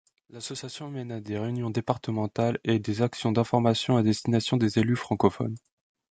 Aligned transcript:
L'association 0.31 0.89
mène 0.89 1.19
des 1.19 1.37
réunions 1.37 1.69
départementales 1.69 2.57
et 2.63 2.79
des 2.79 3.03
actions 3.03 3.31
d'information 3.31 3.97
à 3.97 4.01
destination 4.01 4.57
des 4.57 4.79
élus 4.79 4.95
francophones. 4.95 5.55